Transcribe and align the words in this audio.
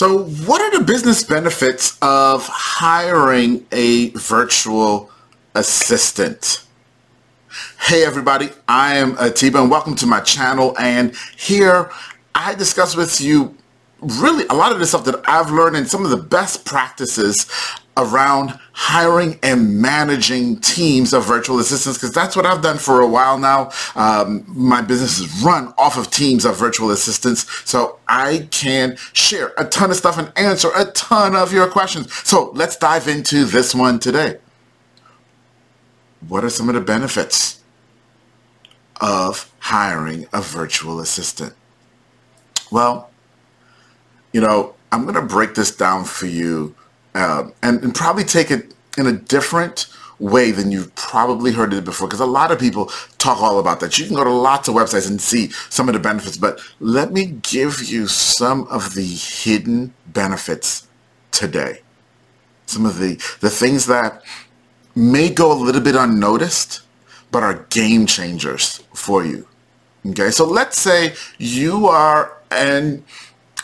So 0.00 0.20
what 0.46 0.62
are 0.62 0.78
the 0.78 0.82
business 0.82 1.22
benefits 1.22 1.98
of 2.00 2.46
hiring 2.46 3.66
a 3.70 4.08
virtual 4.12 5.10
assistant? 5.54 6.64
Hey 7.78 8.06
everybody, 8.06 8.48
I 8.66 8.94
am 8.94 9.14
Atiba 9.18 9.60
and 9.60 9.70
welcome 9.70 9.94
to 9.96 10.06
my 10.06 10.20
channel 10.20 10.74
and 10.78 11.14
here 11.36 11.90
I 12.34 12.54
discuss 12.54 12.96
with 12.96 13.20
you 13.20 13.54
really 14.00 14.46
a 14.48 14.54
lot 14.54 14.72
of 14.72 14.78
the 14.78 14.86
stuff 14.86 15.04
that 15.04 15.20
I've 15.28 15.50
learned 15.50 15.76
and 15.76 15.86
some 15.86 16.06
of 16.06 16.10
the 16.10 16.16
best 16.16 16.64
practices 16.64 17.46
around 17.96 18.58
hiring 18.72 19.38
and 19.42 19.80
managing 19.80 20.58
teams 20.60 21.12
of 21.12 21.26
virtual 21.26 21.58
assistants 21.58 21.98
because 21.98 22.12
that's 22.14 22.34
what 22.36 22.46
I've 22.46 22.62
done 22.62 22.78
for 22.78 23.00
a 23.00 23.06
while 23.06 23.38
now. 23.38 23.70
Um, 23.94 24.44
my 24.46 24.80
business 24.80 25.18
is 25.18 25.42
run 25.42 25.74
off 25.76 25.98
of 25.98 26.10
teams 26.10 26.44
of 26.44 26.56
virtual 26.56 26.90
assistants 26.90 27.46
so 27.68 27.98
I 28.08 28.48
can 28.50 28.96
share 29.12 29.52
a 29.58 29.64
ton 29.64 29.90
of 29.90 29.96
stuff 29.96 30.18
and 30.18 30.32
answer 30.36 30.70
a 30.74 30.86
ton 30.92 31.34
of 31.34 31.52
your 31.52 31.68
questions. 31.68 32.12
So 32.26 32.50
let's 32.54 32.76
dive 32.76 33.08
into 33.08 33.44
this 33.44 33.74
one 33.74 33.98
today. 33.98 34.38
What 36.26 36.44
are 36.44 36.50
some 36.50 36.68
of 36.68 36.74
the 36.74 36.80
benefits 36.80 37.60
of 39.00 39.52
hiring 39.58 40.26
a 40.32 40.40
virtual 40.40 41.00
assistant? 41.00 41.54
Well, 42.70 43.10
you 44.32 44.40
know, 44.40 44.74
I'm 44.92 45.02
going 45.02 45.14
to 45.14 45.22
break 45.22 45.54
this 45.54 45.74
down 45.74 46.04
for 46.04 46.26
you 46.26 46.74
um, 47.14 47.52
and, 47.62 47.82
and 47.82 47.94
probably 47.94 48.24
take 48.24 48.50
it 48.50 48.74
in 48.98 49.06
a 49.06 49.12
different 49.12 49.86
way 50.18 50.50
than 50.50 50.70
you've 50.70 50.94
probably 50.94 51.52
heard 51.52 51.72
it 51.72 51.84
before 51.84 52.06
because 52.06 52.20
a 52.20 52.26
lot 52.26 52.52
of 52.52 52.58
people 52.58 52.86
talk 53.18 53.40
all 53.40 53.58
about 53.58 53.80
that. 53.80 53.98
You 53.98 54.06
can 54.06 54.14
go 54.14 54.24
to 54.24 54.30
lots 54.30 54.68
of 54.68 54.74
websites 54.74 55.08
and 55.08 55.20
see 55.20 55.50
some 55.70 55.88
of 55.88 55.94
the 55.94 56.00
benefits, 56.00 56.36
but 56.36 56.60
let 56.78 57.12
me 57.12 57.38
give 57.42 57.82
you 57.82 58.06
some 58.06 58.66
of 58.68 58.94
the 58.94 59.04
hidden 59.04 59.94
benefits 60.08 60.86
today. 61.32 61.80
Some 62.66 62.84
of 62.86 62.98
the, 62.98 63.14
the 63.40 63.50
things 63.50 63.86
that 63.86 64.22
may 64.94 65.30
go 65.30 65.50
a 65.52 65.58
little 65.58 65.80
bit 65.80 65.96
unnoticed, 65.96 66.82
but 67.30 67.42
are 67.42 67.66
game 67.70 68.06
changers 68.06 68.82
for 68.94 69.24
you. 69.24 69.46
Okay, 70.06 70.30
so 70.30 70.44
let's 70.46 70.78
say 70.78 71.14
you 71.38 71.86
are 71.86 72.36
an 72.50 73.04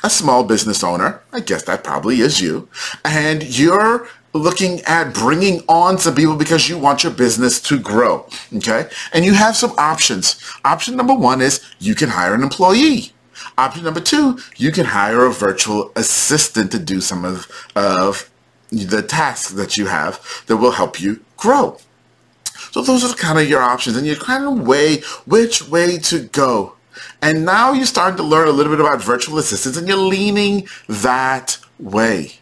a 0.07 0.11
small 0.11 0.45
business 0.45 0.85
owner, 0.85 1.21
I 1.33 1.41
guess 1.41 1.65
that 1.65 1.83
probably 1.83 2.21
is 2.21 2.41
you, 2.41 2.69
and 3.05 3.43
you're 3.43 4.09
looking 4.33 4.81
at 4.83 5.13
bringing 5.13 5.63
on 5.69 5.99
some 5.99 6.15
people 6.15 6.37
because 6.37 6.69
you 6.69 6.79
want 6.79 7.03
your 7.03 7.13
business 7.13 7.61
to 7.63 7.79
grow, 7.79 8.27
okay? 8.55 8.89
And 9.13 9.25
you 9.25 9.35
have 9.35 9.57
some 9.57 9.73
options. 9.77 10.41
Option 10.65 10.97
number 10.97 11.15
one 11.15 11.41
is 11.41 11.65
you 11.81 11.95
can 11.95 12.11
hire 12.11 12.35
an 12.35 12.43
employee. 12.43 13.13
Option 13.59 13.83
number 13.83 14.01
two, 14.01 14.39
you 14.57 14.71
can 14.71 14.87
hire 14.87 15.25
a 15.27 15.33
virtual 15.33 15.91
assistant 15.97 16.71
to 16.73 16.79
do 16.79 17.01
some 17.01 17.25
of, 17.25 17.51
of 17.75 18.31
the 18.71 19.03
tasks 19.03 19.53
that 19.53 19.77
you 19.77 19.87
have 19.87 20.21
that 20.47 20.59
will 20.59 20.73
help 20.73 21.01
you 21.01 21.25
grow. 21.37 21.79
So 22.71 22.83
those 22.83 23.05
are 23.05 23.15
kind 23.17 23.39
of 23.39 23.49
your 23.49 23.61
options 23.61 23.97
and 23.97 24.07
you 24.07 24.17
kind 24.17 24.45
of 24.45 24.67
weigh 24.67 25.01
which 25.25 25.69
way 25.69 25.99
to 25.99 26.21
go 26.29 26.76
and 27.23 27.45
now 27.45 27.73
you're 27.73 27.87
starting 27.87 28.17
to 28.17 28.23
learn 28.23 28.49
a 28.49 28.53
little 28.53 28.73
bit 28.73 28.81
about 28.81 29.03
virtual 29.03 29.39
assistants 29.39 29.77
and 29.79 29.89
you're 29.89 29.97
leaning 29.97 30.69
that 30.89 31.59
way. 31.79 32.41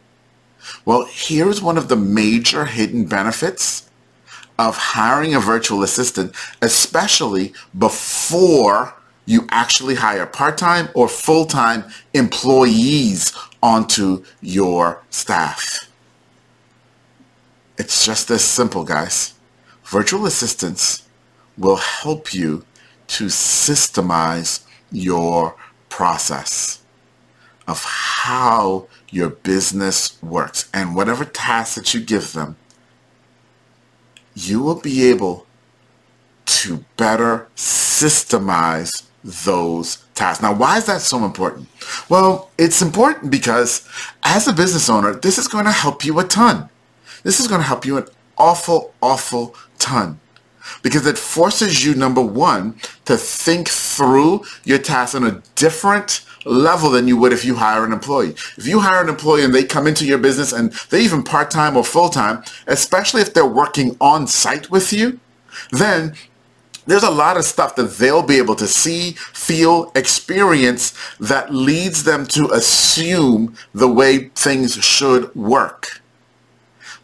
Well, 0.85 1.07
here's 1.11 1.63
one 1.63 1.77
of 1.77 1.89
the 1.89 1.97
major 1.97 2.65
hidden 2.67 3.07
benefits 3.07 3.89
of 4.59 4.77
hiring 4.77 5.35
a 5.35 5.41
virtual 5.41 5.83
assistant, 5.83 6.35
especially 6.63 7.53
before 7.77 8.95
you 9.27 9.47
actually 9.51 9.97
hire 9.97 10.27
part-time 10.27 10.89
or 10.95 11.09
full-time 11.09 11.85
employees 12.13 13.33
onto 13.63 14.25
your 14.41 15.03
staff. 15.11 15.89
It's 17.79 18.05
just 18.05 18.29
this 18.29 18.45
simple, 18.45 18.85
guys. 18.85 19.35
Virtual 19.85 20.27
assistants 20.27 21.03
will 21.57 21.77
help 21.77 22.33
you 22.33 22.65
to 23.09 23.27
systemize 23.27 24.65
your 24.91 25.57
process 25.89 26.81
of 27.67 27.83
how 27.85 28.87
your 29.11 29.31
business 29.31 30.21
works 30.23 30.69
and 30.75 30.95
whatever 30.95 31.25
tasks 31.25 31.77
that 31.77 31.95
you 31.95 32.01
give 32.01 32.33
them, 32.33 32.57
you 34.35 34.61
will 34.61 34.81
be 34.81 35.09
able 35.09 35.47
to 36.47 36.85
better 36.97 37.49
systemize 37.57 39.05
those 39.23 40.05
tasks. 40.15 40.43
Now, 40.43 40.53
why 40.53 40.77
is 40.77 40.85
that 40.87 41.01
so 41.01 41.25
important? 41.25 41.69
Well, 42.09 42.51
it's 42.59 42.83
important 42.83 43.31
because 43.31 43.89
as 44.23 44.47
a 44.47 44.53
business 44.53 44.91
owner, 44.91 45.15
this 45.15 45.39
is 45.39 45.49
going 45.49 45.65
to 45.65 45.73
help 45.73 46.05
you 46.05 46.19
a 46.19 46.25
ton. 46.25 46.69
This 47.23 47.41
is 47.41 47.49
going 47.49 47.61
to 47.61 47.67
help 47.67 47.87
you 47.87 47.97
an 47.97 48.07
awful, 48.37 48.93
awful 49.01 49.55
ton 49.79 50.21
because 50.83 51.07
it 51.07 51.19
forces 51.19 51.85
you, 51.85 51.95
number 51.95 52.21
one, 52.21 52.77
to 53.05 53.17
think 53.17 53.69
through 53.69 54.45
your 54.65 54.79
tasks 54.79 55.15
on 55.15 55.25
a 55.25 55.43
different 55.55 56.25
level 56.45 56.91
than 56.91 57.09
you 57.09 57.17
would 57.17 57.33
if 57.33 57.45
you 57.45 57.55
hire 57.55 57.85
an 57.85 57.93
employee. 57.93 58.35
If 58.57 58.67
you 58.67 58.81
hire 58.81 59.03
an 59.03 59.09
employee 59.09 59.45
and 59.45 59.55
they 59.55 59.65
come 59.65 59.87
into 59.87 60.05
your 60.07 60.19
business 60.19 60.53
and 60.53 60.73
they 60.91 61.01
even 61.01 61.23
part-time 61.23 61.77
or 61.77 61.85
full-time, 61.85 62.45
especially 62.67 63.23
if 63.23 63.33
they're 63.35 63.47
working 63.47 63.97
on 64.01 64.27
site 64.27 64.71
with 64.71 64.93
you, 64.93 65.21
then 65.71 66.15
there's 66.87 67.03
a 67.03 67.11
lot 67.11 67.37
of 67.37 67.45
stuff 67.45 67.77
that 67.77 67.93
they'll 67.93 68.23
be 68.23 68.37
able 68.37 68.57
to 68.57 68.67
see, 68.67 69.13
feel, 69.13 69.91
experience 69.95 70.93
that 71.19 71.55
leads 71.55 72.05
them 72.05 72.27
to 72.27 72.51
assume 72.51 73.57
the 73.73 73.89
way 73.89 74.29
things 74.35 74.75
should 74.85 75.35
work. 75.35 76.03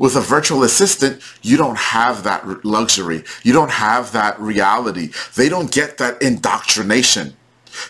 With 0.01 0.17
a 0.17 0.21
virtual 0.23 0.63
assistant, 0.63 1.21
you 1.43 1.59
don't 1.59 1.77
have 1.77 2.23
that 2.23 2.65
luxury. 2.65 3.23
You 3.43 3.53
don't 3.53 3.71
have 3.71 4.13
that 4.13 4.41
reality. 4.41 5.11
They 5.37 5.51
don't 5.51 5.71
get 5.71 5.99
that 5.99 6.23
indoctrination. 6.23 7.37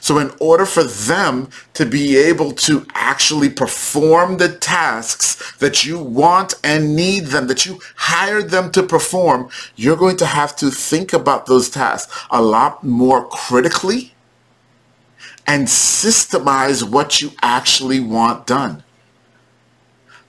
So 0.00 0.19
in 0.19 0.32
order 0.41 0.66
for 0.66 0.82
them 0.82 1.50
to 1.75 1.87
be 1.87 2.16
able 2.16 2.50
to 2.66 2.84
actually 2.94 3.48
perform 3.48 4.38
the 4.38 4.48
tasks 4.48 5.56
that 5.59 5.87
you 5.87 6.00
want 6.00 6.54
and 6.65 6.97
need 6.97 7.26
them, 7.26 7.47
that 7.47 7.65
you 7.65 7.81
hired 7.94 8.50
them 8.50 8.72
to 8.72 8.82
perform, 8.82 9.48
you're 9.77 9.97
going 9.97 10.16
to 10.16 10.27
have 10.27 10.56
to 10.56 10.72
think 10.72 11.12
about 11.12 11.47
those 11.47 11.71
tasks 11.71 12.27
a 12.32 12.42
lot 12.42 12.82
more 12.82 13.28
critically 13.28 14.15
and 15.47 15.69
systemize 15.69 16.82
what 16.82 17.21
you 17.21 17.31
actually 17.41 18.00
want 18.00 18.48
done. 18.48 18.82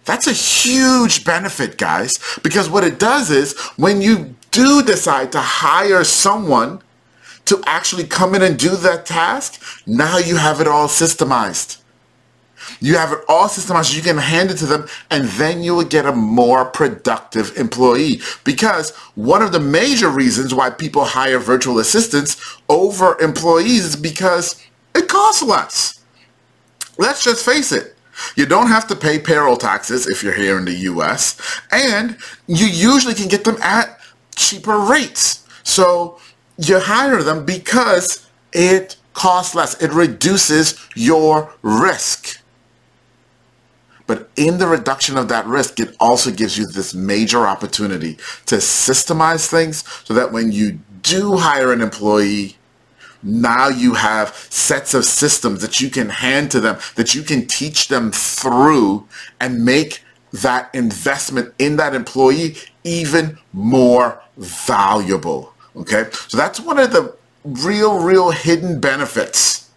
That's 0.06 0.28
a 0.28 0.34
huge 0.34 1.24
benefit, 1.26 1.78
guys, 1.78 2.14
because 2.44 2.70
what 2.70 2.84
it 2.84 3.00
does 3.00 3.30
is 3.30 3.58
when 3.78 4.02
you 4.02 4.36
do 4.50 4.84
decide 4.84 5.32
to 5.32 5.40
hire 5.40 6.04
someone 6.04 6.82
to 7.46 7.62
actually 7.66 8.06
come 8.06 8.36
in 8.36 8.42
and 8.42 8.58
do 8.58 8.76
that 8.78 9.06
task, 9.06 9.62
now 9.86 10.18
you 10.18 10.38
have 10.38 10.62
it 10.62 10.68
all 10.68 10.88
systemized. 10.88 11.82
You 12.80 12.96
have 12.96 13.12
it 13.12 13.20
all 13.28 13.48
systemized. 13.48 13.96
You 13.96 14.02
can 14.02 14.18
hand 14.18 14.52
it 14.52 14.58
to 14.58 14.66
them 14.66 14.88
and 15.10 15.26
then 15.26 15.64
you 15.64 15.76
will 15.76 15.86
get 15.86 16.06
a 16.06 16.12
more 16.12 16.66
productive 16.66 17.58
employee. 17.58 18.22
Because 18.44 18.92
one 19.16 19.42
of 19.42 19.52
the 19.52 19.60
major 19.60 20.10
reasons 20.10 20.54
why 20.54 20.70
people 20.70 21.04
hire 21.04 21.40
virtual 21.40 21.80
assistants 21.80 22.58
over 22.70 23.20
employees 23.20 23.86
is 23.86 23.96
because 23.96 24.62
it 24.96 25.08
costs 25.08 25.42
less. 25.42 26.04
Let's 26.98 27.24
just 27.24 27.44
face 27.44 27.72
it. 27.72 27.96
You 28.36 28.46
don't 28.46 28.68
have 28.68 28.88
to 28.88 28.96
pay 28.96 29.20
payroll 29.20 29.58
taxes 29.58 30.08
if 30.08 30.24
you're 30.24 30.34
here 30.34 30.58
in 30.58 30.66
the 30.66 30.76
US, 30.92 31.38
and 31.72 32.18
you 32.48 32.66
usually 32.66 33.14
can 33.14 33.28
get 33.28 33.44
them 33.44 33.58
at 33.62 34.00
cheaper 34.36 34.80
rates. 34.80 35.46
So 35.64 36.20
you 36.58 36.80
hire 36.80 37.22
them 37.24 37.46
because 37.46 38.28
it 38.54 38.98
costs 39.14 39.56
less. 39.56 39.82
It 39.82 39.92
reduces 39.92 40.80
your 40.96 41.54
risk. 41.62 42.42
But 44.08 44.30
in 44.36 44.58
the 44.58 44.68
reduction 44.68 45.18
of 45.18 45.30
that 45.30 45.46
risk, 45.46 45.80
it 45.80 45.96
also 46.00 46.32
gives 46.32 46.58
you 46.58 46.66
this 46.68 46.94
major 46.94 47.48
opportunity 47.48 48.16
to 48.48 48.56
systemize 48.56 49.48
things 49.48 49.86
so 50.06 50.14
that 50.14 50.32
when 50.32 50.52
you 50.52 50.80
do 51.02 51.38
hire 51.38 51.72
an 51.72 51.82
employee, 51.82 52.58
now 53.24 53.68
you 53.68 53.94
have 53.96 54.36
sets 54.50 54.94
of 54.94 55.06
systems 55.06 55.62
that 55.62 55.80
you 55.80 55.90
can 55.90 56.10
hand 56.10 56.52
to 56.52 56.60
them, 56.60 56.78
that 56.96 57.14
you 57.14 57.24
can 57.24 57.48
teach 57.48 57.88
them 57.88 58.12
through 58.12 59.08
and 59.40 59.64
make 59.64 60.04
that 60.34 60.74
investment 60.74 61.54
in 61.60 61.76
that 61.78 61.94
employee 61.94 62.56
even 62.84 63.38
more 63.54 64.22
valuable. 64.38 65.54
Okay, 65.76 66.06
so 66.28 66.38
that's 66.38 66.60
one 66.60 66.80
of 66.80 66.92
the 66.92 67.16
real, 67.44 68.00
real 68.00 68.32
hidden 68.32 68.80
benefits 68.80 69.70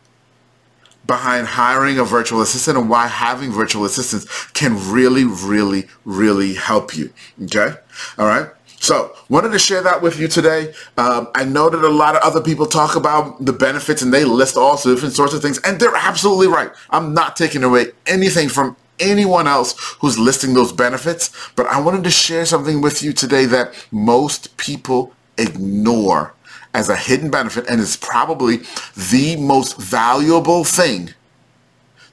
behind 1.07 1.47
hiring 1.47 1.99
a 1.99 2.05
virtual 2.05 2.41
assistant 2.41 2.79
and 2.79 2.89
why 2.89 3.07
having 3.07 3.53
virtual 3.53 3.85
assistants 3.85 4.25
can 4.53 4.91
really, 4.91 5.25
really, 5.25 5.87
really 6.05 6.55
help 6.55 6.97
you. 6.97 7.13
Okay, 7.43 7.75
all 8.19 8.27
right. 8.27 8.49
So 8.81 9.17
wanted 9.29 9.53
to 9.53 9.59
share 9.59 9.83
that 9.83 10.03
with 10.03 10.19
you 10.19 10.29
today. 10.29 10.75
Um, 10.99 11.29
I 11.35 11.45
know 11.45 11.71
that 11.71 11.83
a 11.83 11.89
lot 11.89 12.17
of 12.17 12.23
other 12.23 12.41
people 12.41 12.67
talk 12.67 12.97
about 12.97 13.45
the 13.45 13.53
benefits 13.53 14.03
and 14.03 14.13
they 14.13 14.25
list 14.25 14.57
all 14.57 14.77
different 14.77 15.15
sorts 15.15 15.33
of 15.33 15.43
things 15.43 15.59
and 15.61 15.81
they're 15.81 15.97
absolutely 15.97 16.49
right. 16.49 16.71
I'm 16.91 17.15
not 17.15 17.37
taking 17.37 17.65
away 17.65 17.87
anything 18.07 18.49
from 18.49 18.77
anyone 19.01 19.47
else 19.47 19.75
who's 20.01 20.19
listing 20.19 20.55
those 20.55 20.73
benefits. 20.73 21.31
But 21.57 21.67
I 21.67 21.81
wanted 21.81 22.05
to 22.05 22.11
share 22.11 22.45
something 22.45 22.81
with 22.81 23.03
you 23.03 23.13
today 23.13 23.47
that 23.47 23.75
most 23.91 24.57
people 24.57 25.15
ignore 25.39 26.35
as 26.75 26.89
a 26.89 26.97
hidden 26.97 27.31
benefit 27.31 27.67
and 27.69 27.81
is 27.81 27.97
probably 27.97 28.59
the 29.11 29.37
most 29.37 29.79
valuable 29.79 30.65
thing 30.65 31.15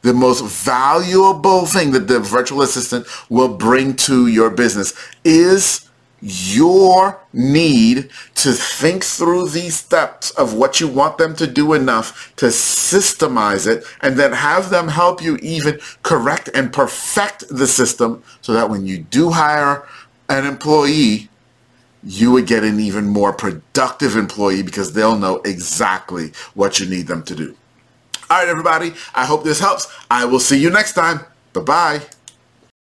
the 0.02 0.14
most 0.14 0.44
valuable 0.44 1.66
thing 1.66 1.92
that 1.92 2.08
the 2.08 2.20
virtual 2.20 2.62
assistant 2.62 3.06
will 3.30 3.56
bring 3.56 3.96
to 3.96 4.28
your 4.28 4.50
business 4.50 4.94
is 5.24 5.91
your 6.22 7.20
need 7.34 8.10
to 8.36 8.52
think 8.52 9.04
through 9.04 9.50
these 9.50 9.76
steps 9.76 10.32
of 10.32 10.54
what 10.54 10.80
you 10.80 10.88
want 10.88 11.18
them 11.18 11.36
to 11.36 11.48
do 11.48 11.74
enough 11.74 12.34
to 12.36 12.48
systemize 12.48 13.68
it 13.68 13.84
and 14.02 14.18
then 14.18 14.32
have 14.32 14.70
them 14.70 14.88
help 14.88 15.22
you 15.22 15.38
even 15.38 15.80
correct 16.04 16.50
and 16.54 16.72
perfect 16.72 17.44
the 17.50 17.68
system 17.68 18.24
so 18.42 18.54
that 18.54 18.70
when 18.70 18.86
you 18.86 19.00
do 19.00 19.32
hire 19.32 19.88
an 20.30 20.46
employee, 20.46 21.30
you 22.04 22.32
would 22.32 22.48
get 22.48 22.64
an 22.64 22.80
even 22.80 23.08
more 23.08 23.34
productive 23.34 24.16
employee 24.16 24.64
because 24.64 24.94
they'll 24.94 25.18
know 25.18 25.38
exactly 25.38 26.32
what 26.54 26.80
you 26.80 26.88
need 26.88 27.08
them 27.08 27.24
to 27.24 27.36
do. 27.36 27.56
All 28.30 28.38
right, 28.40 28.48
everybody. 28.48 28.94
I 29.14 29.26
hope 29.26 29.44
this 29.44 29.60
helps. 29.60 29.88
I 30.10 30.26
will 30.26 30.40
see 30.40 30.60
you 30.60 30.70
next 30.70 30.94
time. 30.94 31.20
Bye-bye. 31.54 32.21